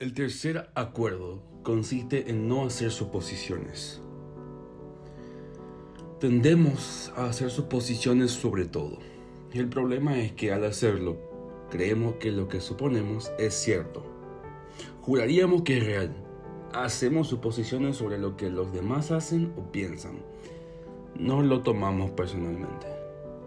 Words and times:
El 0.00 0.14
tercer 0.14 0.70
acuerdo 0.76 1.42
consiste 1.64 2.30
en 2.30 2.46
no 2.46 2.64
hacer 2.64 2.92
suposiciones. 2.92 4.00
Tendemos 6.20 7.12
a 7.16 7.24
hacer 7.24 7.50
suposiciones 7.50 8.30
sobre 8.30 8.66
todo. 8.66 9.00
El 9.52 9.68
problema 9.68 10.16
es 10.20 10.30
que 10.30 10.52
al 10.52 10.62
hacerlo, 10.62 11.16
creemos 11.68 12.14
que 12.20 12.30
lo 12.30 12.46
que 12.46 12.60
suponemos 12.60 13.32
es 13.40 13.54
cierto. 13.54 14.06
Juraríamos 15.00 15.62
que 15.62 15.78
es 15.78 15.84
real. 15.84 16.14
Hacemos 16.72 17.26
suposiciones 17.26 17.96
sobre 17.96 18.18
lo 18.18 18.36
que 18.36 18.50
los 18.50 18.72
demás 18.72 19.10
hacen 19.10 19.52
o 19.56 19.72
piensan. 19.72 20.20
No 21.18 21.42
lo 21.42 21.62
tomamos 21.62 22.12
personalmente. 22.12 22.86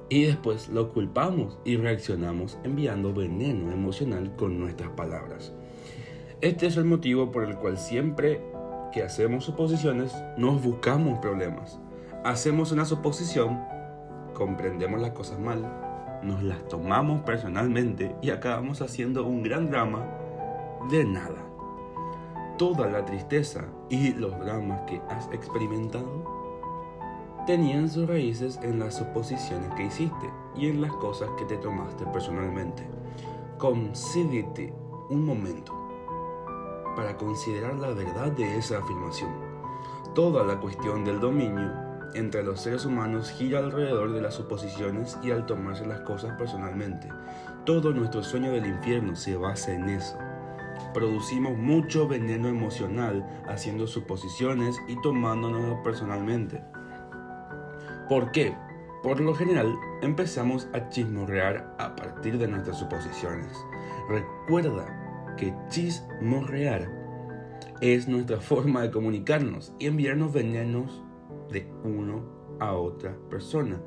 Y 0.10 0.24
después 0.24 0.68
lo 0.68 0.92
culpamos 0.92 1.60
y 1.64 1.78
reaccionamos 1.78 2.58
enviando 2.66 3.14
veneno 3.14 3.72
emocional 3.72 4.36
con 4.36 4.60
nuestras 4.60 4.90
palabras. 4.90 5.54
Este 6.42 6.66
es 6.66 6.76
el 6.76 6.86
motivo 6.86 7.32
por 7.32 7.44
el 7.44 7.56
cual 7.56 7.78
siempre 7.78 8.42
que 8.92 9.04
hacemos 9.04 9.46
suposiciones 9.46 10.12
nos 10.38 10.64
buscamos 10.64 11.20
problemas. 11.20 11.80
Hacemos 12.24 12.72
una 12.72 12.84
suposición, 12.86 13.64
comprendemos 14.34 15.00
las 15.00 15.12
cosas 15.12 15.40
mal, 15.40 15.64
nos 16.24 16.42
las 16.42 16.68
tomamos 16.68 17.22
personalmente 17.22 18.16
y 18.24 18.32
acabamos 18.32 18.82
haciendo 18.82 19.24
un 19.24 19.44
gran 19.44 19.70
drama 19.70 20.04
de 20.90 21.06
nada. 21.06 21.46
Toda 22.58 22.88
la 22.88 23.06
tristeza 23.06 23.66
y 23.88 24.14
los 24.14 24.40
dramas 24.40 24.82
que 24.88 25.00
has 25.10 25.28
experimentado 25.32 26.26
tenían 27.46 27.88
sus 27.88 28.08
raíces 28.08 28.60
en 28.64 28.80
las 28.80 28.96
suposiciones 28.96 29.72
que 29.76 29.84
hiciste 29.86 30.28
y 30.56 30.70
en 30.70 30.82
las 30.82 30.92
cosas 30.94 31.30
que 31.38 31.46
te 31.46 31.58
tomaste 31.58 32.04
personalmente. 32.08 32.82
Concédete 33.60 34.74
un 35.12 35.24
momento 35.24 35.81
para 36.96 37.18
considerar 37.18 37.76
la 37.76 37.90
verdad 37.90 38.32
de 38.32 38.58
esa 38.58 38.80
afirmación. 38.80 39.32
Toda 40.14 40.44
la 40.44 40.60
cuestión 40.60 41.06
del 41.06 41.20
dominio 41.20 41.72
entre 42.14 42.44
los 42.44 42.62
seres 42.62 42.86
humanos 42.86 43.32
gira 43.32 43.60
alrededor 43.60 44.12
de 44.12 44.22
las 44.22 44.36
suposiciones 44.36 45.18
y 45.24 45.32
al 45.32 45.46
tomarse 45.46 45.86
las 45.86 46.02
cosas 46.02 46.38
personalmente. 46.38 47.10
Todo 47.66 47.92
nuestro 47.94 48.24
sueño 48.24 48.52
del 48.52 48.66
infierno 48.66 49.16
se 49.16 49.38
basa 49.38 49.74
en 49.74 49.90
eso. 49.90 50.18
Producimos 50.94 51.58
mucho 51.58 52.08
veneno 52.08 52.50
emocional 52.50 53.26
haciendo 53.48 53.88
suposiciones 53.88 54.76
y 54.88 55.00
tomándonos 55.02 55.80
personalmente. 55.84 56.62
¿Por 58.10 58.32
qué? 58.32 58.56
Por 59.04 59.20
lo 59.22 59.34
general, 59.34 59.74
empezamos 60.02 60.68
a 60.74 60.90
chismorrear 60.90 61.74
a 61.80 61.96
partir 61.96 62.38
de 62.38 62.48
nuestras 62.48 62.78
suposiciones. 62.78 63.58
Recuerda 64.10 65.01
que 65.38 65.54
chismorrear 65.70 66.90
es 67.82 68.08
nuestra 68.08 68.38
forma 68.42 68.82
de 68.82 68.92
comunicarnos 68.92 69.74
y 69.80 69.88
enviarnos 69.88 70.34
venenos 70.34 71.04
de 71.50 71.68
uno 71.84 72.24
a 72.60 72.74
otra 72.74 73.18
persona 73.30 73.82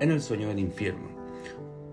en 0.00 0.10
el 0.10 0.20
sueño 0.20 0.48
del 0.48 0.58
infierno. 0.58 1.08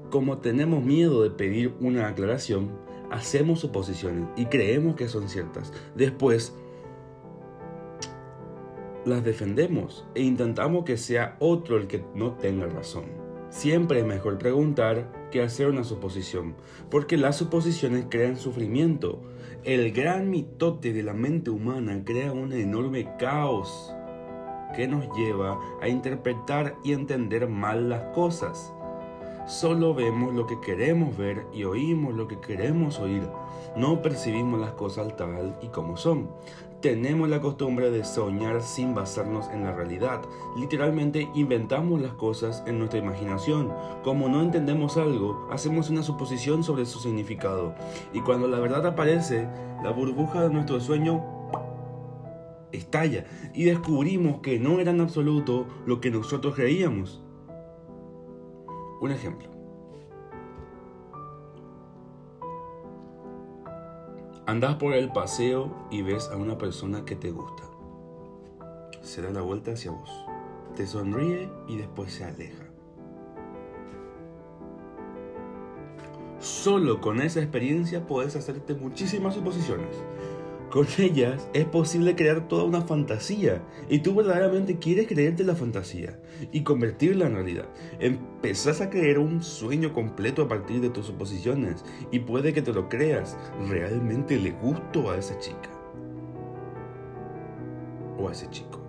Como 0.10 0.40
tenemos 0.40 0.84
miedo 0.84 1.24
de 1.24 1.30
pedir 1.32 1.74
una 1.80 2.08
aclaración, 2.08 2.72
hacemos 3.12 3.60
suposiciones 3.60 4.28
y 4.36 4.46
creemos 4.46 4.96
que 4.96 5.08
son 5.08 5.30
ciertas. 5.30 5.74
Después, 5.96 6.54
las 9.06 9.24
defendemos 9.24 10.06
e 10.16 10.24
intentamos 10.24 10.84
que 10.86 10.98
sea 10.98 11.38
otro 11.40 11.78
el 11.78 11.88
que 11.88 12.04
no 12.16 12.34
tenga 12.34 12.68
razón. 12.68 13.27
Siempre 13.50 14.00
es 14.00 14.06
mejor 14.06 14.38
preguntar 14.38 15.30
que 15.32 15.42
hacer 15.42 15.68
una 15.68 15.84
suposición, 15.84 16.56
porque 16.90 17.18
las 17.18 17.38
suposiciones 17.38 18.06
crean 18.10 18.36
sufrimiento. 18.36 19.22
El 19.64 19.92
gran 19.92 20.30
mitote 20.30 20.94
de 20.94 21.04
la 21.04 21.14
mente 21.14 21.50
humana 21.50 22.04
crea 22.04 22.34
un 22.34 22.52
enorme 22.52 23.16
caos 23.18 23.94
que 24.76 24.88
nos 24.88 25.08
lleva 25.18 25.60
a 25.82 25.88
interpretar 25.88 26.76
y 26.84 26.92
entender 26.92 27.48
mal 27.48 27.90
las 27.90 28.14
cosas. 28.14 28.74
Solo 29.48 29.94
vemos 29.94 30.36
lo 30.36 30.46
que 30.46 30.60
queremos 30.60 31.16
ver 31.18 31.46
y 31.54 31.64
oímos 31.64 32.14
lo 32.14 32.28
que 32.28 32.40
queremos 32.42 33.00
oír. 33.00 33.24
No 33.78 34.02
percibimos 34.02 34.60
las 34.60 34.72
cosas 34.72 35.16
tal 35.16 35.58
y 35.62 35.68
como 35.68 35.96
son. 35.96 36.30
Tenemos 36.82 37.28
la 37.28 37.42
costumbre 37.42 37.90
de 37.90 38.04
soñar 38.04 38.62
sin 38.62 38.94
basarnos 38.94 39.50
en 39.50 39.64
la 39.64 39.74
realidad. 39.74 40.22
Literalmente 40.56 41.28
inventamos 41.34 42.00
las 42.00 42.14
cosas 42.14 42.64
en 42.68 42.78
nuestra 42.78 43.00
imaginación. 43.00 43.74
Como 44.04 44.30
no 44.30 44.44
entendemos 44.44 44.96
algo, 44.96 45.48
hacemos 45.52 45.90
una 45.90 46.04
suposición 46.04 46.64
sobre 46.64 46.86
su 46.86 47.00
significado. 47.00 47.74
Y 48.14 48.22
cuando 48.22 48.48
la 48.48 48.60
verdad 48.60 48.86
aparece, 48.86 49.48
la 49.84 49.90
burbuja 49.90 50.44
de 50.44 50.50
nuestro 50.52 50.80
sueño 50.80 51.24
estalla 52.72 53.26
y 53.56 53.64
descubrimos 53.64 54.42
que 54.42 54.60
no 54.60 54.80
era 54.80 54.92
en 54.92 55.02
absoluto 55.02 55.66
lo 55.88 56.00
que 56.00 56.12
nosotros 56.12 56.54
creíamos. 56.54 57.24
Un 59.02 59.12
ejemplo. 59.12 59.57
Andas 64.48 64.76
por 64.76 64.94
el 64.94 65.12
paseo 65.12 65.76
y 65.92 66.04
ves 66.04 66.30
a 66.30 66.38
una 66.38 66.58
persona 66.58 67.04
que 67.04 67.18
te 67.18 67.32
gusta. 67.32 67.64
Se 69.02 69.22
da 69.22 69.30
la 69.32 69.42
vuelta 69.42 69.74
hacia 69.74 69.92
vos. 69.92 70.10
Te 70.74 70.88
sonríe 70.88 71.52
y 71.68 71.76
después 71.76 72.14
se 72.14 72.24
aleja. 72.24 72.64
Solo 76.40 77.02
con 77.02 77.20
esa 77.20 77.42
experiencia 77.42 78.08
puedes 78.08 78.38
hacerte 78.38 78.74
muchísimas 78.74 79.36
suposiciones. 79.36 80.02
Con 80.70 80.86
ellas 80.98 81.48
es 81.54 81.64
posible 81.64 82.16
crear 82.16 82.50
toda 82.50 82.66
una 82.66 82.82
fantasía 82.82 83.62
y 83.90 84.00
tú 84.00 84.16
verdaderamente 84.16 84.80
quieres 84.80 85.08
creerte 85.08 85.46
la 85.46 85.56
fantasía 85.56 86.20
y 86.52 86.64
convertirla 86.64 87.28
en 87.28 87.36
realidad. 87.36 87.70
Empezás 88.00 88.82
a 88.82 88.90
creer 88.90 89.18
un 89.18 89.42
sueño 89.42 89.94
completo 89.94 90.42
a 90.42 90.48
partir 90.50 90.82
de 90.82 90.90
tus 90.90 91.06
suposiciones 91.06 91.86
y 92.12 92.20
puede 92.20 92.54
que 92.54 92.62
te 92.62 92.74
lo 92.74 92.90
creas. 92.90 93.38
Realmente 93.70 94.38
le 94.38 94.52
gusto 94.52 95.10
a 95.10 95.18
esa 95.18 95.40
chica 95.40 95.70
o 98.18 98.28
a 98.28 98.34
ese 98.34 98.50
chico. 98.50 98.82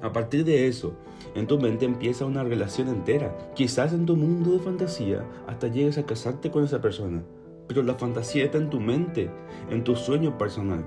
A 0.00 0.12
partir 0.12 0.44
de 0.44 0.66
eso, 0.66 0.96
en 1.36 1.46
tu 1.46 1.58
mente 1.58 1.84
empieza 1.84 2.26
una 2.26 2.42
relación 2.42 2.88
entera. 2.88 3.36
Quizás 3.54 3.92
en 3.92 4.06
tu 4.06 4.16
mundo 4.16 4.52
de 4.52 4.58
fantasía 4.58 5.24
hasta 5.46 5.68
llegues 5.68 5.98
a 5.98 6.06
casarte 6.06 6.50
con 6.50 6.64
esa 6.64 6.80
persona. 6.80 7.22
Pero 7.68 7.84
la 7.84 7.94
fantasía 7.94 8.44
está 8.44 8.58
en 8.58 8.70
tu 8.70 8.80
mente, 8.80 9.30
en 9.70 9.84
tu 9.84 9.94
sueño 9.94 10.36
personal. 10.36 10.84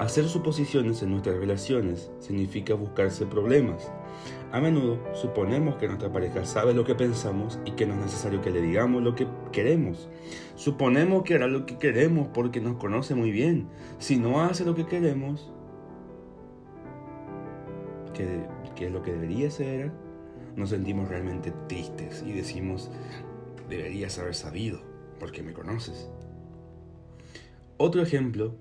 Hacer 0.00 0.24
suposiciones 0.30 1.02
en 1.02 1.10
nuestras 1.10 1.36
relaciones 1.36 2.10
significa 2.20 2.72
buscarse 2.72 3.26
problemas. 3.26 3.92
A 4.50 4.58
menudo 4.58 4.98
suponemos 5.12 5.76
que 5.76 5.88
nuestra 5.88 6.10
pareja 6.10 6.46
sabe 6.46 6.72
lo 6.72 6.84
que 6.84 6.94
pensamos 6.94 7.60
y 7.66 7.72
que 7.72 7.84
no 7.84 7.92
es 7.92 8.00
necesario 8.00 8.40
que 8.40 8.50
le 8.50 8.62
digamos 8.62 9.02
lo 9.02 9.14
que 9.14 9.26
queremos. 9.52 10.08
Suponemos 10.56 11.22
que 11.24 11.34
hará 11.34 11.48
lo 11.48 11.66
que 11.66 11.76
queremos 11.76 12.28
porque 12.28 12.62
nos 12.62 12.78
conoce 12.78 13.14
muy 13.14 13.30
bien. 13.30 13.68
Si 13.98 14.16
no 14.16 14.40
hace 14.40 14.64
lo 14.64 14.74
que 14.74 14.86
queremos, 14.86 15.52
que, 18.14 18.86
es 18.86 18.92
lo 18.92 19.02
que 19.02 19.12
debería 19.12 19.50
ser, 19.50 19.92
nos 20.56 20.70
sentimos 20.70 21.10
realmente 21.10 21.52
tristes 21.68 22.24
y 22.26 22.32
decimos, 22.32 22.90
deberías 23.68 24.18
haber 24.18 24.34
sabido 24.34 24.80
porque 25.18 25.42
me 25.42 25.52
conoces. 25.52 26.08
Otro 27.76 28.00
ejemplo 28.00 28.54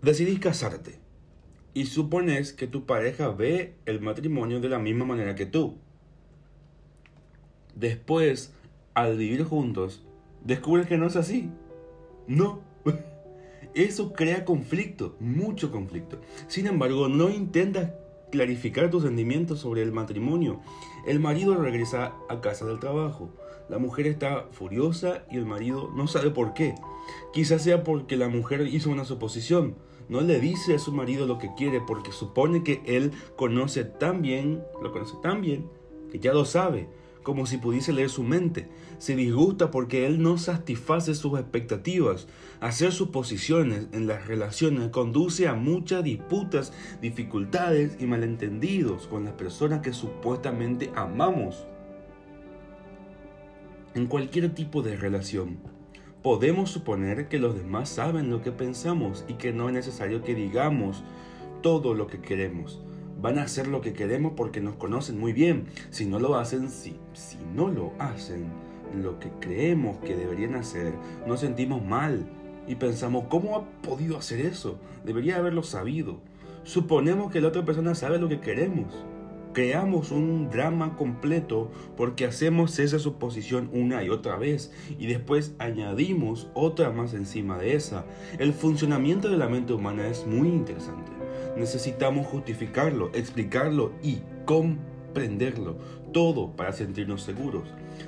Decidís 0.00 0.38
casarte 0.38 1.00
y 1.74 1.86
supones 1.86 2.52
que 2.52 2.68
tu 2.68 2.86
pareja 2.86 3.30
ve 3.30 3.74
el 3.84 4.00
matrimonio 4.00 4.60
de 4.60 4.68
la 4.68 4.78
misma 4.78 5.04
manera 5.04 5.34
que 5.34 5.44
tú. 5.44 5.76
Después, 7.74 8.54
al 8.94 9.16
vivir 9.16 9.42
juntos, 9.42 10.04
descubres 10.44 10.86
que 10.86 10.98
no 10.98 11.06
es 11.06 11.16
así. 11.16 11.50
No. 12.28 12.60
Eso 13.74 14.12
crea 14.12 14.44
conflicto, 14.44 15.16
mucho 15.18 15.72
conflicto. 15.72 16.20
Sin 16.46 16.68
embargo, 16.68 17.08
no 17.08 17.28
intentas 17.28 17.90
clarificar 18.30 18.90
tus 18.90 19.02
sentimientos 19.02 19.58
sobre 19.58 19.82
el 19.82 19.90
matrimonio. 19.90 20.60
El 21.06 21.18
marido 21.18 21.56
regresa 21.56 22.14
a 22.28 22.40
casa 22.40 22.66
del 22.66 22.78
trabajo. 22.78 23.30
La 23.68 23.78
mujer 23.78 24.06
está 24.06 24.46
furiosa 24.52 25.24
y 25.30 25.36
el 25.36 25.44
marido 25.44 25.90
no 25.94 26.06
sabe 26.06 26.30
por 26.30 26.54
qué. 26.54 26.74
Quizás 27.32 27.62
sea 27.62 27.84
porque 27.84 28.16
la 28.16 28.28
mujer 28.28 28.66
hizo 28.66 28.90
una 28.90 29.04
suposición. 29.04 29.87
No 30.08 30.22
le 30.22 30.40
dice 30.40 30.74
a 30.74 30.78
su 30.78 30.92
marido 30.92 31.26
lo 31.26 31.38
que 31.38 31.54
quiere 31.54 31.80
porque 31.80 32.12
supone 32.12 32.62
que 32.62 32.82
él 32.86 33.12
conoce 33.36 33.84
tan 33.84 34.22
bien, 34.22 34.62
lo 34.82 34.90
conoce 34.90 35.16
tan 35.22 35.42
bien, 35.42 35.68
que 36.10 36.18
ya 36.18 36.32
lo 36.32 36.46
sabe, 36.46 36.88
como 37.22 37.44
si 37.44 37.58
pudiese 37.58 37.92
leer 37.92 38.08
su 38.08 38.22
mente. 38.22 38.70
Se 38.96 39.14
disgusta 39.14 39.70
porque 39.70 40.06
él 40.06 40.22
no 40.22 40.38
satisface 40.38 41.14
sus 41.14 41.38
expectativas. 41.38 42.26
Hacer 42.60 42.92
suposiciones 42.92 43.88
en 43.92 44.06
las 44.06 44.26
relaciones 44.26 44.88
conduce 44.88 45.46
a 45.46 45.52
muchas 45.52 46.02
disputas, 46.02 46.72
dificultades 47.02 47.98
y 48.00 48.06
malentendidos 48.06 49.06
con 49.08 49.26
las 49.26 49.34
personas 49.34 49.82
que 49.82 49.92
supuestamente 49.92 50.90
amamos. 50.94 51.66
En 53.94 54.06
cualquier 54.06 54.54
tipo 54.54 54.80
de 54.80 54.96
relación 54.96 55.77
podemos 56.28 56.70
suponer 56.70 57.28
que 57.28 57.38
los 57.38 57.54
demás 57.54 57.88
saben 57.88 58.28
lo 58.28 58.42
que 58.42 58.52
pensamos 58.52 59.24
y 59.28 59.36
que 59.36 59.54
no 59.54 59.68
es 59.68 59.74
necesario 59.74 60.22
que 60.22 60.34
digamos 60.34 61.02
todo 61.62 61.94
lo 61.94 62.06
que 62.06 62.20
queremos. 62.20 62.82
Van 63.18 63.38
a 63.38 63.44
hacer 63.44 63.66
lo 63.66 63.80
que 63.80 63.94
queremos 63.94 64.34
porque 64.36 64.60
nos 64.60 64.74
conocen 64.74 65.18
muy 65.18 65.32
bien. 65.32 65.68
Si 65.88 66.04
no 66.04 66.18
lo 66.18 66.36
hacen, 66.36 66.68
si, 66.68 66.98
si 67.14 67.38
no 67.54 67.68
lo 67.68 67.94
hacen, 67.98 68.44
lo 68.94 69.18
que 69.18 69.30
creemos 69.40 69.96
que 70.00 70.16
deberían 70.16 70.54
hacer, 70.54 70.92
nos 71.26 71.40
sentimos 71.40 71.82
mal 71.82 72.28
y 72.66 72.74
pensamos, 72.74 73.24
¿cómo 73.30 73.56
ha 73.56 73.64
podido 73.80 74.18
hacer 74.18 74.40
eso? 74.42 74.78
Debería 75.06 75.38
haberlo 75.38 75.62
sabido. 75.62 76.20
Suponemos 76.62 77.32
que 77.32 77.40
la 77.40 77.48
otra 77.48 77.64
persona 77.64 77.94
sabe 77.94 78.18
lo 78.18 78.28
que 78.28 78.40
queremos. 78.40 79.02
Creamos 79.58 80.12
un 80.12 80.50
drama 80.50 80.94
completo 80.94 81.68
porque 81.96 82.26
hacemos 82.26 82.78
esa 82.78 83.00
suposición 83.00 83.68
una 83.72 84.04
y 84.04 84.08
otra 84.08 84.36
vez 84.36 84.70
y 85.00 85.08
después 85.08 85.56
añadimos 85.58 86.48
otra 86.54 86.92
más 86.92 87.12
encima 87.12 87.58
de 87.58 87.74
esa. 87.74 88.04
El 88.38 88.52
funcionamiento 88.52 89.28
de 89.28 89.36
la 89.36 89.48
mente 89.48 89.72
humana 89.72 90.06
es 90.06 90.24
muy 90.28 90.46
interesante. 90.46 91.10
Necesitamos 91.56 92.28
justificarlo, 92.28 93.10
explicarlo 93.14 93.90
y 94.00 94.20
comprenderlo. 94.44 95.76
Todo 96.12 96.54
para 96.54 96.70
sentirnos 96.70 97.22
seguros. 97.22 97.64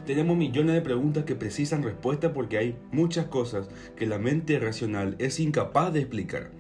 Tenemos 0.07 0.37
millones 0.37 0.77
de 0.77 0.83
preguntas 0.83 1.25
que 1.25 1.35
precisan 1.35 1.83
respuesta 1.83 2.33
porque 2.33 2.59
hay 2.59 2.77
muchas 2.93 3.27
cosas 3.27 3.69
que 3.97 4.07
la 4.07 4.21
mente 4.21 4.61
racional 4.61 5.17
es 5.19 5.41
incapaz 5.41 5.93
de 5.93 5.99
explicar. 5.99 6.60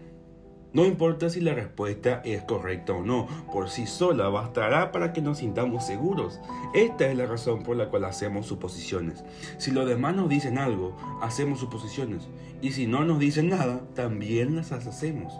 No 0.72 0.84
importa 0.84 1.28
si 1.30 1.40
la 1.40 1.52
respuesta 1.52 2.22
es 2.24 2.42
correcta 2.42 2.92
o 2.92 3.02
no, 3.02 3.26
por 3.52 3.68
sí 3.70 3.88
sola 3.88 4.28
bastará 4.28 4.92
para 4.92 5.12
que 5.12 5.20
nos 5.20 5.38
sintamos 5.38 5.84
seguros. 5.84 6.38
Esta 6.74 7.08
es 7.08 7.16
la 7.16 7.26
razón 7.26 7.64
por 7.64 7.76
la 7.76 7.88
cual 7.88 8.04
hacemos 8.04 8.46
suposiciones. 8.46 9.24
Si 9.58 9.72
los 9.72 9.88
demás 9.88 10.14
nos 10.14 10.28
dicen 10.28 10.58
algo, 10.58 10.96
hacemos 11.22 11.58
suposiciones. 11.58 12.28
Y 12.62 12.70
si 12.70 12.86
no 12.86 13.04
nos 13.04 13.18
dicen 13.18 13.48
nada, 13.48 13.80
también 13.96 14.54
las 14.54 14.70
hacemos. 14.70 15.32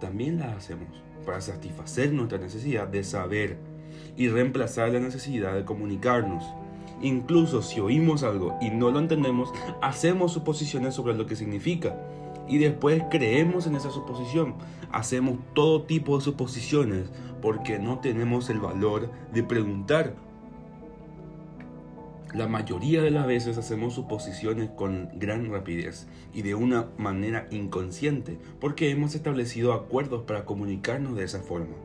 También 0.00 0.38
las 0.38 0.54
hacemos 0.54 0.88
para 1.24 1.40
satisfacer 1.40 2.12
nuestra 2.12 2.36
necesidad 2.36 2.88
de 2.88 3.04
saber 3.04 3.56
y 4.18 4.28
reemplazar 4.28 4.90
la 4.90 5.00
necesidad 5.00 5.54
de 5.54 5.64
comunicarnos. 5.64 6.44
Incluso 7.00 7.62
si 7.62 7.80
oímos 7.80 8.22
algo 8.22 8.56
y 8.60 8.68
no 8.68 8.90
lo 8.90 8.98
entendemos, 8.98 9.50
hacemos 9.80 10.32
suposiciones 10.32 10.94
sobre 10.94 11.14
lo 11.14 11.26
que 11.26 11.36
significa 11.36 11.96
y 12.48 12.58
después 12.58 13.02
creemos 13.10 13.66
en 13.66 13.76
esa 13.76 13.90
suposición. 13.90 14.54
Hacemos 14.90 15.38
todo 15.54 15.82
tipo 15.82 16.16
de 16.16 16.24
suposiciones 16.24 17.10
porque 17.42 17.78
no 17.78 17.98
tenemos 17.98 18.50
el 18.50 18.60
valor 18.60 19.10
de 19.32 19.42
preguntar. 19.42 20.14
La 22.34 22.48
mayoría 22.48 23.02
de 23.02 23.10
las 23.10 23.26
veces 23.26 23.56
hacemos 23.56 23.94
suposiciones 23.94 24.68
con 24.70 25.08
gran 25.14 25.50
rapidez 25.50 26.06
y 26.34 26.42
de 26.42 26.54
una 26.54 26.88
manera 26.98 27.46
inconsciente 27.50 28.38
porque 28.60 28.90
hemos 28.90 29.14
establecido 29.14 29.72
acuerdos 29.72 30.24
para 30.24 30.44
comunicarnos 30.44 31.16
de 31.16 31.24
esa 31.24 31.40
forma. 31.40 31.76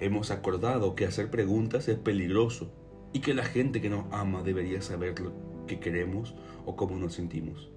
Hemos 0.00 0.30
acordado 0.30 0.94
que 0.94 1.04
hacer 1.04 1.30
preguntas 1.30 1.86
es 1.88 1.98
peligroso 1.98 2.72
y 3.12 3.20
que 3.20 3.34
la 3.34 3.44
gente 3.44 3.80
que 3.80 3.90
nos 3.90 4.06
ama 4.12 4.42
debería 4.42 4.80
saber 4.82 5.20
lo 5.20 5.32
que 5.66 5.78
queremos 5.78 6.34
o 6.64 6.74
cómo 6.74 6.96
nos 6.96 7.14
sentimos. 7.14 7.70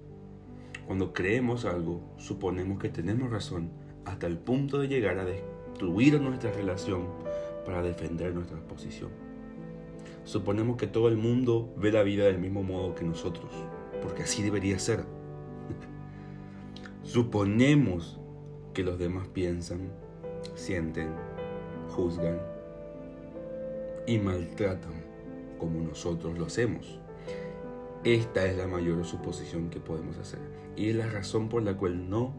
Cuando 0.86 1.12
creemos 1.12 1.64
algo, 1.64 2.02
suponemos 2.18 2.78
que 2.78 2.90
tenemos 2.90 3.30
razón 3.30 3.70
hasta 4.04 4.26
el 4.26 4.36
punto 4.36 4.78
de 4.78 4.88
llegar 4.88 5.18
a 5.18 5.24
destruir 5.24 6.20
nuestra 6.20 6.52
relación 6.52 7.06
para 7.64 7.82
defender 7.82 8.34
nuestra 8.34 8.58
posición. 8.60 9.10
Suponemos 10.24 10.76
que 10.76 10.86
todo 10.86 11.08
el 11.08 11.16
mundo 11.16 11.72
ve 11.76 11.90
la 11.90 12.02
vida 12.02 12.24
del 12.24 12.38
mismo 12.38 12.62
modo 12.62 12.94
que 12.94 13.04
nosotros, 13.04 13.50
porque 14.02 14.22
así 14.24 14.42
debería 14.42 14.78
ser. 14.78 15.04
Suponemos 17.02 18.20
que 18.74 18.82
los 18.82 18.98
demás 18.98 19.28
piensan, 19.28 19.90
sienten, 20.54 21.08
juzgan 21.90 22.40
y 24.06 24.18
maltratan 24.18 25.04
como 25.58 25.80
nosotros 25.80 26.38
lo 26.38 26.46
hacemos. 26.46 27.00
Esta 28.04 28.44
es 28.44 28.58
la 28.58 28.66
mayor 28.66 29.02
suposición 29.06 29.70
que 29.70 29.80
podemos 29.80 30.18
hacer 30.18 30.38
y 30.76 30.90
es 30.90 30.96
la 30.96 31.06
razón 31.06 31.48
por 31.48 31.62
la 31.62 31.74
cual 31.74 32.10
no 32.10 32.34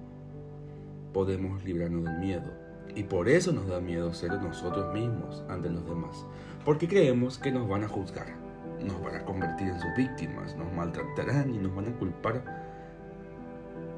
podemos 1.12 1.64
librarnos 1.64 2.04
del 2.04 2.20
miedo. 2.20 2.54
Y 2.94 3.02
por 3.02 3.28
eso 3.28 3.52
nos 3.52 3.68
da 3.68 3.80
miedo 3.80 4.14
ser 4.14 4.32
nosotros 4.34 4.94
mismos 4.94 5.44
ante 5.50 5.72
los 5.72 5.84
demás. 5.88 6.24
Porque 6.64 6.88
creemos 6.88 7.40
que 7.40 7.52
nos 7.52 7.68
van 7.68 7.84
a 7.84 7.88
juzgar, 7.88 8.28
nos 8.80 9.02
van 9.02 9.16
a 9.16 9.26
convertir 9.26 9.70
en 9.70 9.82
sus 9.82 9.90
víctimas, 9.98 10.56
nos 10.56 10.72
maltratarán 10.72 11.56
y 11.56 11.58
nos 11.58 11.76
van 11.76 11.88
a 11.88 11.98
culpar 11.98 12.44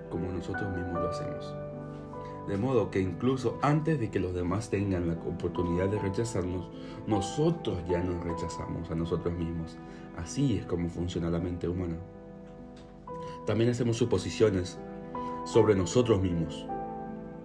como 0.10 0.32
nosotros 0.32 0.74
mismos 0.74 1.02
lo 1.02 1.10
hacemos. 1.10 1.67
De 2.48 2.56
modo 2.56 2.90
que 2.90 3.02
incluso 3.02 3.60
antes 3.62 4.00
de 4.00 4.10
que 4.10 4.22
los 4.22 4.34
demás 4.34 4.70
tengan 4.70 5.08
la 5.08 5.14
oportunidad 5.14 5.90
de 5.90 6.00
rechazarnos, 6.00 6.70
nosotros 7.06 7.78
ya 7.90 8.02
nos 8.02 8.24
rechazamos 8.24 8.90
a 8.90 8.96
nosotros 8.96 9.34
mismos. 9.34 9.78
Así 10.16 10.58
es 10.58 10.66
como 10.66 10.88
funciona 10.88 11.30
la 11.30 11.40
mente 11.40 11.68
humana. 11.68 11.98
También 13.46 13.70
hacemos 13.70 13.98
suposiciones 13.98 14.80
sobre 15.46 15.76
nosotros 15.76 16.22
mismos. 16.22 16.66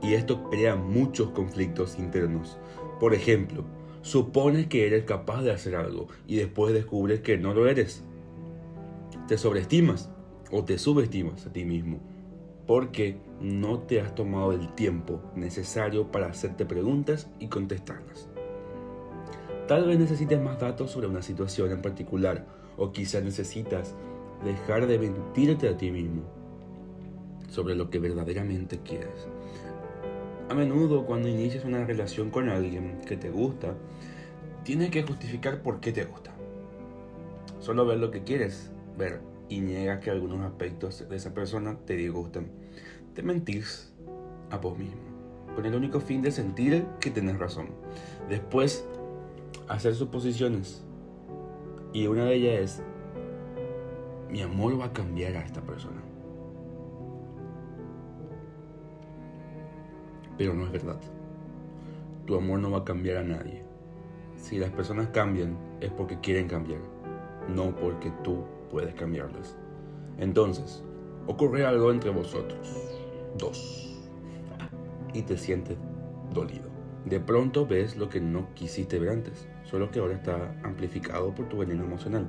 Y 0.02 0.14
esto 0.14 0.48
crea 0.50 0.76
muchos 0.76 1.30
conflictos 1.30 1.98
internos. 1.98 2.58
Por 3.00 3.12
ejemplo, 3.12 3.64
supones 4.02 4.68
que 4.68 4.86
eres 4.86 5.04
capaz 5.04 5.42
de 5.42 5.50
hacer 5.50 5.74
algo 5.74 6.06
y 6.28 6.36
después 6.36 6.72
descubres 6.74 7.20
que 7.20 7.38
no 7.38 7.54
lo 7.54 7.66
eres. 7.66 8.04
Te 9.26 9.36
sobreestimas 9.36 10.10
o 10.52 10.64
te 10.64 10.78
subestimas 10.78 11.46
a 11.46 11.52
ti 11.52 11.64
mismo 11.64 12.11
porque 12.66 13.16
no 13.40 13.80
te 13.80 14.00
has 14.00 14.14
tomado 14.14 14.52
el 14.52 14.74
tiempo 14.74 15.20
necesario 15.34 16.10
para 16.10 16.28
hacerte 16.28 16.64
preguntas 16.64 17.28
y 17.38 17.48
contestarlas. 17.48 18.28
Tal 19.66 19.86
vez 19.86 19.98
necesites 19.98 20.40
más 20.40 20.60
datos 20.60 20.90
sobre 20.90 21.08
una 21.08 21.22
situación 21.22 21.72
en 21.72 21.82
particular 21.82 22.46
o 22.76 22.92
quizás 22.92 23.22
necesitas 23.22 23.94
dejar 24.44 24.86
de 24.86 24.98
mentirte 24.98 25.68
a 25.68 25.76
ti 25.76 25.90
mismo 25.90 26.22
sobre 27.48 27.74
lo 27.74 27.90
que 27.90 27.98
verdaderamente 27.98 28.80
quieres. 28.80 29.28
A 30.48 30.54
menudo 30.54 31.06
cuando 31.06 31.28
inicias 31.28 31.64
una 31.64 31.84
relación 31.84 32.30
con 32.30 32.48
alguien 32.48 33.00
que 33.06 33.16
te 33.16 33.30
gusta, 33.30 33.74
tienes 34.64 34.90
que 34.90 35.02
justificar 35.02 35.62
por 35.62 35.80
qué 35.80 35.92
te 35.92 36.04
gusta. 36.04 36.32
Solo 37.60 37.86
ver 37.86 37.98
lo 37.98 38.10
que 38.10 38.22
quieres 38.22 38.70
ver 38.98 39.31
y 39.52 39.60
niega 39.60 40.00
que 40.00 40.10
algunos 40.10 40.40
aspectos 40.40 41.06
de 41.06 41.14
esa 41.14 41.34
persona 41.34 41.76
te 41.84 41.94
disgusten. 41.94 42.50
Te 43.14 43.22
mentís 43.22 43.92
a 44.50 44.56
vos 44.56 44.78
mismo, 44.78 45.02
con 45.54 45.66
el 45.66 45.74
único 45.74 46.00
fin 46.00 46.22
de 46.22 46.30
sentir 46.30 46.86
que 47.00 47.10
tenés 47.10 47.38
razón. 47.38 47.66
Después, 48.30 48.86
hacer 49.68 49.94
suposiciones. 49.94 50.82
Y 51.92 52.06
una 52.06 52.24
de 52.24 52.34
ellas 52.34 52.60
es, 52.60 52.82
mi 54.30 54.40
amor 54.40 54.80
va 54.80 54.86
a 54.86 54.92
cambiar 54.94 55.36
a 55.36 55.44
esta 55.44 55.60
persona. 55.60 56.00
Pero 60.38 60.54
no 60.54 60.64
es 60.64 60.72
verdad. 60.72 61.00
Tu 62.26 62.34
amor 62.34 62.58
no 62.58 62.70
va 62.70 62.78
a 62.78 62.84
cambiar 62.84 63.18
a 63.18 63.22
nadie. 63.22 63.62
Si 64.38 64.58
las 64.58 64.70
personas 64.70 65.08
cambian 65.08 65.58
es 65.82 65.90
porque 65.90 66.18
quieren 66.20 66.48
cambiar, 66.48 66.80
no 67.48 67.74
porque 67.74 68.12
tú 68.22 68.44
puedes 68.70 68.94
cambiarlas. 68.94 69.56
Entonces, 70.18 70.82
ocurre 71.26 71.64
algo 71.64 71.90
entre 71.90 72.10
vosotros. 72.10 72.68
Dos. 73.38 74.00
Y 75.14 75.22
te 75.22 75.36
sientes 75.36 75.76
dolido. 76.32 76.70
De 77.04 77.18
pronto 77.18 77.66
ves 77.66 77.96
lo 77.96 78.08
que 78.08 78.20
no 78.20 78.54
quisiste 78.54 78.98
ver 78.98 79.10
antes, 79.10 79.48
solo 79.64 79.90
que 79.90 79.98
ahora 79.98 80.14
está 80.14 80.54
amplificado 80.62 81.34
por 81.34 81.48
tu 81.48 81.58
veneno 81.58 81.84
emocional. 81.84 82.28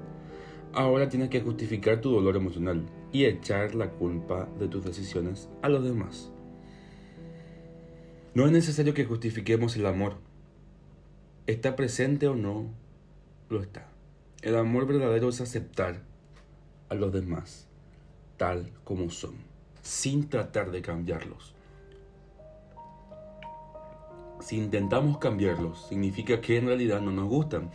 Ahora 0.74 1.10
tienes 1.10 1.30
que 1.30 1.42
justificar 1.42 2.02
tu 2.02 2.12
dolor 2.12 2.36
emocional 2.36 2.84
y 3.12 3.26
echar 3.26 3.76
la 3.76 3.92
culpa 3.92 4.50
de 4.60 4.68
tus 4.68 4.84
decisiones 4.84 5.50
a 5.62 5.70
los 5.70 5.84
demás. 5.84 6.32
No 8.34 8.48
es 8.48 8.52
necesario 8.52 8.96
que 8.96 9.06
justifiquemos 9.06 9.76
el 9.76 9.86
amor. 9.86 10.16
¿Está 11.46 11.76
presente 11.76 12.28
o 12.28 12.36
no? 12.36 12.74
Lo 13.50 13.62
está. 13.62 13.93
El 14.44 14.58
amor 14.58 14.86
verdadero 14.86 15.30
es 15.30 15.40
aceptar 15.40 16.02
a 16.90 16.96
los 16.96 17.14
demás 17.14 17.70
tal 18.36 18.74
como 18.84 19.10
son, 19.10 19.36
sin 19.82 20.28
tratar 20.28 20.70
de 20.72 20.82
cambiarlos. 20.82 21.56
Si 24.42 24.58
intentamos 24.58 25.18
cambiarlos, 25.18 25.88
significa 25.88 26.42
que 26.42 26.58
en 26.58 26.66
realidad 26.66 27.00
no 27.00 27.12
nos 27.12 27.30
gustan. 27.30 27.72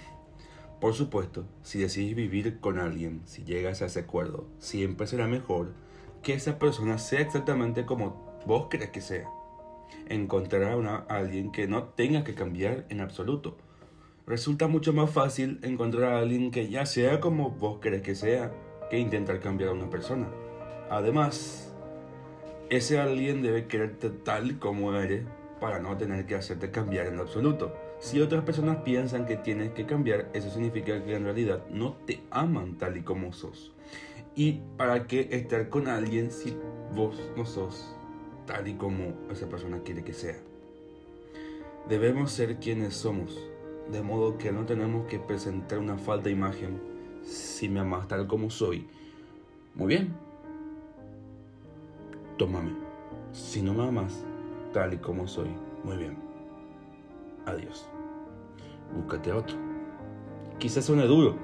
Por 0.79 0.93
supuesto, 0.93 1.47
si 1.63 1.79
decidís 1.79 2.15
vivir 2.15 2.61
con 2.61 2.79
alguien, 2.79 3.23
si 3.25 3.45
llegas 3.45 3.81
a 3.81 3.87
ese 3.87 4.01
acuerdo, 4.01 4.47
siempre 4.59 5.07
será 5.07 5.27
mejor 5.27 5.73
que 6.23 6.35
esa 6.35 6.59
persona 6.59 6.99
sea 6.99 7.23
exactamente 7.23 7.87
como 7.87 8.39
vos 8.45 8.67
crees 8.69 8.91
que 8.91 9.01
sea. 9.01 9.27
Encontrar 10.11 10.65
a 10.65 10.77
una, 10.77 10.97
alguien 11.09 11.51
que 11.51 11.67
no 11.67 11.85
tenga 11.85 12.25
que 12.25 12.35
cambiar 12.35 12.85
en 12.91 13.01
absoluto. 13.01 13.57
Resulta 14.29 14.69
mucho 14.69 14.93
más 14.93 15.09
fácil 15.09 15.59
encontrar 15.63 16.13
a 16.13 16.19
alguien 16.19 16.51
que 16.51 16.69
ya 16.69 16.85
sea 16.85 17.19
como 17.19 17.49
vos 17.51 17.79
crees 17.81 18.03
que 18.03 18.15
sea 18.15 18.53
que 18.91 18.99
intentar 18.99 19.41
cambiar 19.41 19.71
a 19.71 19.73
una 19.73 19.89
persona. 19.89 20.29
Además, 20.91 21.73
ese 22.69 22.99
alguien 22.99 23.41
debe 23.41 23.69
quererte 23.69 24.11
tal 24.11 24.59
como 24.59 24.93
eres 24.95 25.25
para 25.63 25.81
no 25.81 25.97
tener 25.97 26.27
que 26.27 26.35
hacerte 26.35 26.71
cambiar 26.71 27.07
en 27.07 27.19
absoluto. 27.19 27.75
Si 28.01 28.21
otras 28.21 28.45
personas 28.45 28.83
piensan 28.83 29.25
que 29.25 29.39
tienes 29.39 29.73
que 29.73 29.87
cambiar, 29.87 30.29
eso 30.35 30.51
significa 30.51 31.03
que 31.03 31.15
en 31.15 31.25
realidad 31.25 31.65
no 31.71 31.95
te 32.07 32.21
aman 32.31 32.77
tal 32.77 32.99
y 32.99 33.03
como 33.03 33.33
sos. 33.33 33.73
¿Y 34.37 34.61
para 34.77 35.07
qué 35.07 35.29
estar 35.31 35.71
con 35.71 35.89
alguien 35.89 36.31
si 36.31 36.55
vos 36.95 37.19
no 37.35 37.47
sos 37.47 37.97
tal 38.45 38.69
y 38.69 38.75
como 38.75 39.15
esa 39.33 39.49
persona 39.49 39.81
quiere 39.83 40.05
que 40.05 40.13
sea? 40.13 40.37
Debemos 41.89 42.31
ser 42.31 42.57
quienes 42.57 42.93
somos, 42.93 43.39
de 43.91 44.03
modo 44.03 44.39
que 44.39 44.53
no 44.53 44.65
tenemos 44.65 45.07
que 45.07 45.19
presentar 45.19 45.79
una 45.79 45.99
falta 45.99 46.25
de 46.25 46.33
imagen 46.33 46.81
si 47.23 47.69
me 47.69 47.81
amas 47.81 48.09
tal 48.09 48.27
como 48.27 48.51
soy. 48.51 48.87
Muy 49.75 49.89
bien, 49.89 50.15
tómame. 52.37 52.73
Si 53.33 53.63
no 53.63 53.75
me 53.75 53.87
amas 53.87 54.25
tal 54.73 54.95
y 54.95 54.99
como 54.99 55.27
soy, 55.27 55.49
muy 55.85 55.97
bien 55.97 56.29
adiós. 57.49 57.89
Búscate 58.95 59.33
otro. 59.33 59.57
Quizás 60.59 60.85
suene 60.85 61.05
duro, 61.05 61.37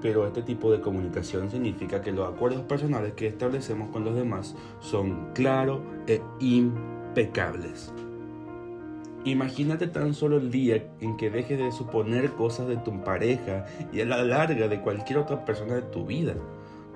pero 0.00 0.26
este 0.26 0.42
tipo 0.42 0.70
de 0.70 0.80
comunicación 0.80 1.50
significa 1.50 2.00
que 2.00 2.12
los 2.12 2.28
acuerdos 2.28 2.62
personales 2.62 3.14
que 3.14 3.26
establecemos 3.26 3.90
con 3.90 4.04
los 4.04 4.14
demás 4.14 4.56
son 4.80 5.32
claros 5.34 5.80
e 6.06 6.22
impecables. 6.40 7.92
Imagínate 9.28 9.88
tan 9.88 10.14
solo 10.14 10.38
el 10.38 10.50
día 10.50 10.82
en 11.00 11.18
que 11.18 11.28
dejes 11.28 11.58
de 11.58 11.70
suponer 11.70 12.30
cosas 12.30 12.66
de 12.66 12.78
tu 12.78 13.02
pareja 13.02 13.66
y 13.92 14.00
a 14.00 14.06
la 14.06 14.22
larga 14.22 14.68
de 14.68 14.80
cualquier 14.80 15.18
otra 15.18 15.44
persona 15.44 15.74
de 15.74 15.82
tu 15.82 16.06
vida. 16.06 16.34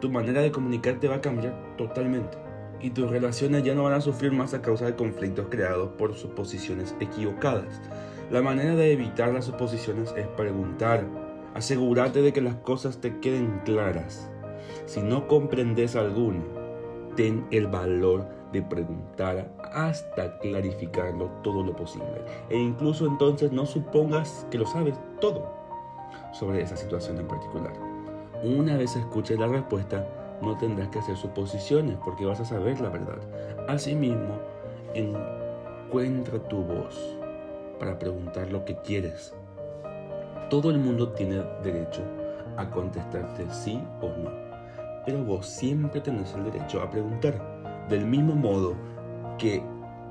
Tu 0.01 0.11
manera 0.11 0.41
de 0.41 0.51
comunicarte 0.51 1.09
va 1.09 1.17
a 1.17 1.21
cambiar 1.21 1.55
totalmente 1.77 2.39
y 2.81 2.89
tus 2.89 3.11
relaciones 3.11 3.65
ya 3.65 3.75
no 3.75 3.85
van 3.85 3.93
a 3.93 4.01
sufrir 4.01 4.33
más 4.33 4.55
a 4.55 4.63
causa 4.63 4.87
de 4.87 4.97
conflictos 4.97 5.49
creados 5.51 5.91
por 5.99 6.15
suposiciones 6.15 6.97
equivocadas. 7.01 7.83
La 8.31 8.41
manera 8.41 8.75
de 8.77 8.93
evitar 8.93 9.31
las 9.31 9.45
suposiciones 9.45 10.15
es 10.17 10.27
preguntar. 10.29 11.07
Asegúrate 11.53 12.23
de 12.23 12.33
que 12.33 12.41
las 12.41 12.57
cosas 12.57 13.03
te 13.03 13.21
queden 13.21 13.61
claras. 13.67 14.31
Si 14.87 15.03
no 15.03 15.29
comprendes 15.29 15.97
alguna, 15.97 16.43
ten 17.15 17.45
el 17.51 17.67
valor 17.67 18.27
de 18.53 18.63
preguntar 18.63 19.51
hasta 19.73 20.39
clarificarlo 20.39 21.31
todo 21.43 21.63
lo 21.63 21.75
posible. 21.75 22.23
E 22.51 22.59
incluso 22.59 23.07
entonces 23.07 23.51
no 23.53 23.67
supongas 23.67 24.47
que 24.51 24.59
lo 24.59 24.67
sabes 24.67 24.95
todo 25.21 25.51
sobre 26.33 26.63
esa 26.63 26.77
situación 26.77 27.19
en 27.19 27.27
particular. 27.27 27.73
Una 28.43 28.77
vez 28.77 28.97
escuches 28.97 29.39
la 29.39 29.47
respuesta, 29.47 30.07
no 30.43 30.57
tendrás 30.59 30.89
que 30.89 30.99
hacer 30.99 31.17
suposiciones 31.17 31.97
porque 32.05 32.25
vas 32.25 32.41
a 32.41 32.45
saber 32.45 32.81
la 32.81 32.89
verdad. 32.89 33.19
Asimismo, 33.69 34.39
encuentra 34.95 36.39
tu 36.49 36.63
voz 36.63 37.19
para 37.79 37.99
preguntar 37.99 38.51
lo 38.51 38.65
que 38.65 38.77
quieres. 38.79 39.35
Todo 40.51 40.71
el 40.71 40.79
mundo 40.79 41.11
tiene 41.11 41.43
derecho 41.63 42.03
a 42.57 42.69
contestarte 42.69 43.47
sí 43.51 43.83
o 44.01 44.09
no, 44.09 44.31
pero 45.07 45.25
vos 45.25 45.47
siempre 45.47 46.01
tenés 46.01 46.35
el 46.35 46.45
derecho 46.45 46.83
a 46.83 46.91
preguntar, 46.91 47.62
del 47.89 48.07
mismo 48.07 48.35
modo 48.35 48.77
que 49.39 49.63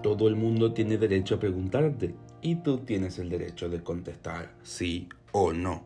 todo 0.04 0.28
el 0.28 0.36
mundo 0.36 0.74
tiene 0.74 0.98
derecho 0.98 1.36
a 1.36 1.40
preguntarte 1.40 2.16
y 2.42 2.56
tú 2.56 2.80
tienes 2.80 3.20
el 3.20 3.30
derecho 3.30 3.70
de 3.70 3.84
contestar 3.84 4.56
sí 4.64 5.10
o 5.32 5.54
no. 5.54 5.86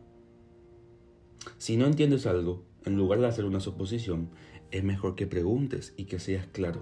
Si 1.58 1.78
no 1.78 1.86
entiendes 1.86 2.26
algo, 2.26 2.64
en 2.86 2.96
lugar 2.98 3.20
de 3.20 3.28
hacer 3.28 3.46
una 3.46 3.60
suposición, 3.60 4.30
es 4.72 4.84
mejor 4.84 5.16
que 5.16 5.28
preguntes 5.28 5.94
y 5.98 6.06
que 6.06 6.20
seas 6.20 6.48
claro. 6.48 6.82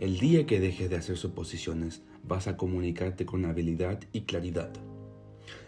El 0.00 0.18
día 0.18 0.46
que 0.46 0.60
dejes 0.60 0.90
de 0.90 0.96
hacer 0.96 1.16
suposiciones, 1.16 2.02
vas 2.26 2.48
a 2.48 2.56
comunicarte 2.56 3.26
con 3.26 3.44
habilidad 3.44 4.00
y 4.12 4.22
claridad. 4.22 4.72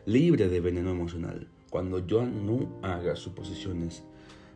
Libre 0.06 0.48
de 0.48 0.60
veneno 0.60 0.90
emocional. 0.90 1.48
Cuando 1.70 2.06
yo 2.06 2.24
no 2.24 2.78
haga 2.82 3.16
suposiciones, 3.16 4.04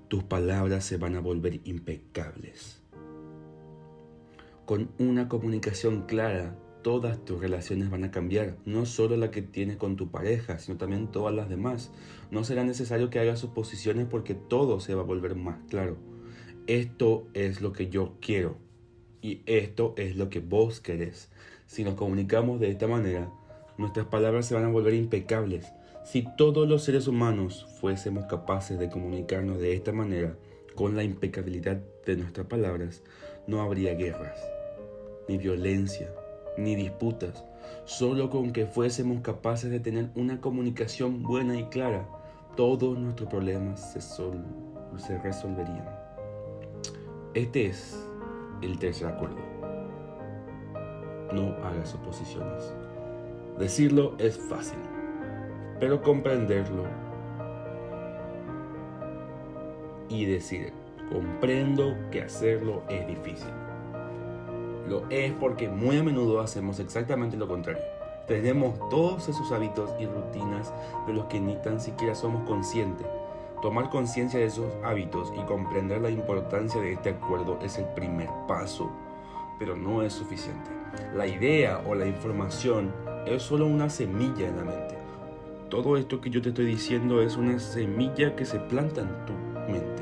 tus 0.09 0.25
palabras 0.25 0.85
se 0.85 0.97
van 0.97 1.17
a 1.17 1.21
volver 1.21 1.61
impecables. 1.65 2.81
Con 4.71 4.89
una 5.01 5.29
comunicación 5.29 6.03
clara, 6.03 6.57
todas 6.83 7.25
tus 7.25 7.41
relaciones 7.41 7.91
van 7.91 8.05
a 8.05 8.13
cambiar, 8.13 8.57
no 8.65 8.87
solo 8.87 9.17
la 9.17 9.33
que 9.33 9.43
tienes 9.43 9.77
con 9.79 9.97
tu 9.97 10.13
pareja, 10.13 10.61
sino 10.61 10.79
también 10.79 11.09
todas 11.09 11.35
las 11.35 11.49
demás. 11.49 11.91
No 12.31 12.45
será 12.45 12.63
necesario 12.63 13.11
que 13.11 13.19
hagas 13.19 13.41
suposiciones 13.41 14.07
porque 14.09 14.37
todo 14.37 14.79
se 14.79 14.95
va 14.95 15.03
a 15.03 15.05
volver 15.05 15.35
más 15.35 15.59
claro. 15.69 15.97
Esto 16.69 17.27
es 17.35 17.61
lo 17.61 17.73
que 17.73 17.89
yo 17.89 18.15
quiero 18.21 18.59
y 19.21 19.43
esto 19.47 19.93
es 19.97 20.15
lo 20.15 20.31
que 20.31 20.39
vos 20.39 20.81
querés. 20.81 21.33
Si 21.67 21.83
nos 21.83 21.95
comunicamos 21.95 22.61
de 22.61 22.71
esta 22.71 22.87
manera, 22.87 23.29
nuestras 23.77 24.07
palabras 24.07 24.47
se 24.47 24.55
van 24.55 24.67
a 24.67 24.71
volver 24.71 24.95
impecables. 24.95 25.67
Si 26.05 26.25
todos 26.37 26.69
los 26.69 26.85
seres 26.85 27.09
humanos 27.09 27.67
fuésemos 27.81 28.27
capaces 28.27 28.79
de 28.79 28.89
comunicarnos 28.89 29.59
de 29.59 29.75
esta 29.75 29.91
manera, 29.91 30.37
con 30.77 30.95
la 30.95 31.03
impecabilidad 31.03 31.81
de 32.07 32.17
nuestras 32.17 32.47
palabras, 32.47 33.03
no 33.49 33.61
habría 33.61 33.95
guerras, 33.95 34.39
ni 35.31 35.39
violencia, 35.39 36.09
ni 36.59 36.75
disputas. 36.75 37.45
Solo 37.85 38.31
con 38.31 38.53
que 38.53 38.67
fuésemos 38.67 39.21
capaces 39.21 39.71
de 39.71 39.79
tener 39.79 40.11
una 40.17 40.41
comunicación 40.41 41.23
buena 41.23 41.57
y 41.57 41.65
clara, 41.65 42.05
todos 42.57 42.99
nuestros 42.99 43.31
problemas 43.31 43.93
se, 43.93 44.01
se 44.01 45.19
resolverían. 45.23 45.89
Este 47.35 47.67
es 47.67 48.05
el 48.61 48.79
tercer 48.79 49.07
acuerdo 49.07 49.51
no 51.33 51.55
hagas 51.65 51.91
suposiciones. 51.91 52.75
Decirlo 53.59 54.15
es 54.19 54.39
fácil, 54.39 54.79
pero 55.79 56.03
comprenderlo 56.03 56.85
y 60.09 60.25
decir, 60.25 60.73
comprendo 61.11 61.95
que 62.11 62.23
hacerlo 62.23 62.83
es 62.89 63.07
difícil. 63.07 63.53
Es 65.11 65.33
porque 65.33 65.69
muy 65.69 65.99
a 65.99 66.03
menudo 66.03 66.41
hacemos 66.41 66.81
exactamente 66.81 67.37
lo 67.37 67.47
contrario. 67.47 67.83
Tenemos 68.27 68.79
todos 68.91 69.29
esos 69.29 69.51
hábitos 69.53 69.91
y 69.99 70.07
rutinas 70.07 70.73
de 71.07 71.13
los 71.13 71.27
que 71.27 71.41
ni 71.41 71.57
tan 71.57 71.81
siquiera 71.81 72.15
somos 72.15 72.47
conscientes. 72.47 73.07
Tomar 73.63 73.91
conciencia 73.91 74.41
de 74.41 74.47
esos 74.47 74.73
hábitos 74.85 75.33
y 75.37 75.45
comprender 75.47 76.01
la 76.01 76.11
importancia 76.11 76.81
de 76.81 76.95
este 76.95 77.11
acuerdo 77.11 77.59
es 77.63 77.79
el 77.79 77.87
primer 77.87 78.29
paso, 78.49 78.91
pero 79.59 79.77
no 79.77 80.03
es 80.03 80.13
suficiente. 80.13 80.71
La 81.15 81.27
idea 81.27 81.83
o 81.87 81.95
la 81.95 82.07
información 82.07 82.93
es 83.27 83.43
solo 83.43 83.67
una 83.67 83.91
semilla 83.91 84.49
en 84.49 84.57
la 84.57 84.65
mente. 84.65 84.99
Todo 85.69 85.97
esto 85.97 86.21
que 86.21 86.31
yo 86.31 86.43
te 86.43 86.49
estoy 86.49 86.67
diciendo 86.67 87.23
es 87.23 87.37
una 87.37 87.59
semilla 87.59 88.35
que 88.35 88.45
se 88.45 88.59
planta 88.59 89.03
en 89.03 89.27
tu 89.27 89.33
mente. 89.71 90.00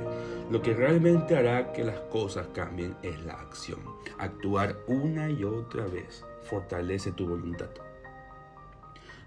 Lo 0.50 0.62
que 0.62 0.73
realmente 0.73 1.37
hará 1.37 1.73
que 1.73 1.85
las 1.85 2.00
cosas 2.11 2.49
cambien 2.55 2.97
es 3.02 3.23
la 3.25 3.35
acción. 3.35 3.81
Actuar 4.19 4.78
una 4.87 5.31
y 5.31 5.45
otra 5.45 5.87
vez 5.87 6.25
fortalece 6.43 7.12
tu 7.12 7.26
voluntad. 7.26 7.69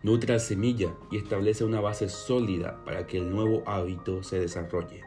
Nutra 0.01 0.33
la 0.33 0.39
semilla 0.39 0.95
y 1.11 1.17
establece 1.17 1.63
una 1.63 1.79
base 1.79 2.09
sólida 2.09 2.83
para 2.85 3.05
que 3.05 3.19
el 3.19 3.29
nuevo 3.29 3.61
hábito 3.67 4.23
se 4.23 4.39
desarrolle. 4.39 5.03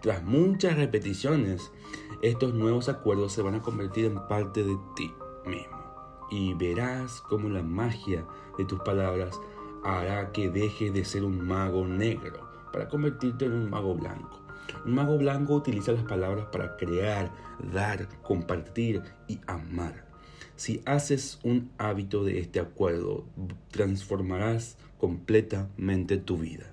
Tras 0.00 0.22
muchas 0.24 0.76
repeticiones, 0.76 1.70
estos 2.22 2.54
nuevos 2.54 2.88
acuerdos 2.88 3.34
se 3.34 3.42
van 3.42 3.56
a 3.56 3.62
convertir 3.62 4.06
en 4.06 4.26
parte 4.26 4.64
de 4.64 4.78
ti 4.96 5.12
mismo 5.44 5.78
y 6.30 6.54
verás 6.54 7.20
cómo 7.20 7.50
la 7.50 7.62
magia 7.62 8.26
de 8.56 8.64
tus 8.64 8.80
palabras 8.80 9.38
hará 9.84 10.32
que 10.32 10.48
dejes 10.48 10.94
de 10.94 11.04
ser 11.04 11.24
un 11.24 11.46
mago 11.46 11.86
negro 11.86 12.48
para 12.72 12.88
convertirte 12.88 13.44
en 13.44 13.52
un 13.52 13.70
mago 13.70 13.94
blanco. 13.94 14.47
Un 14.84 14.94
mago 14.94 15.18
blanco 15.18 15.54
utiliza 15.54 15.92
las 15.92 16.04
palabras 16.04 16.46
para 16.52 16.76
crear, 16.76 17.30
dar, 17.72 18.08
compartir 18.22 19.02
y 19.26 19.40
amar. 19.46 20.06
Si 20.56 20.80
haces 20.86 21.38
un 21.42 21.70
hábito 21.78 22.24
de 22.24 22.40
este 22.40 22.60
acuerdo, 22.60 23.24
transformarás 23.70 24.76
completamente 24.98 26.16
tu 26.16 26.38
vida. 26.38 26.72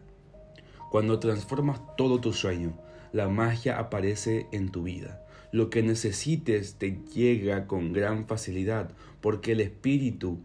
Cuando 0.89 1.19
transformas 1.19 1.81
todo 1.95 2.19
tu 2.19 2.33
sueño, 2.33 2.73
la 3.11 3.27
magia 3.27 3.79
aparece 3.79 4.47
en 4.51 4.69
tu 4.69 4.83
vida. 4.83 5.25
Lo 5.51 5.69
que 5.69 5.83
necesites 5.83 6.75
te 6.75 6.99
llega 7.13 7.67
con 7.67 7.93
gran 7.93 8.27
facilidad 8.27 8.91
porque 9.21 9.53
el 9.53 9.61
Espíritu 9.61 10.39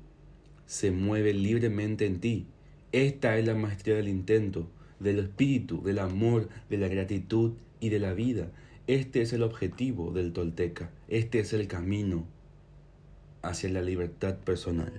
se 0.66 0.90
mueve 0.90 1.32
libremente 1.34 2.06
en 2.06 2.20
ti. 2.20 2.46
Esta 2.92 3.38
es 3.38 3.46
la 3.46 3.54
maestría 3.54 3.96
del 3.96 4.08
intento, 4.08 4.68
del 5.00 5.18
Espíritu, 5.18 5.82
del 5.82 5.98
amor, 5.98 6.48
de 6.68 6.78
la 6.78 6.88
gratitud 6.88 7.52
y 7.80 7.88
de 7.88 7.98
la 7.98 8.14
vida. 8.14 8.50
Este 8.86 9.22
es 9.22 9.32
el 9.32 9.42
objetivo 9.42 10.12
del 10.12 10.32
Tolteca. 10.32 10.90
Este 11.08 11.40
es 11.40 11.52
el 11.52 11.66
camino 11.66 12.24
hacia 13.42 13.70
la 13.70 13.82
libertad 13.82 14.36
personal. 14.36 14.92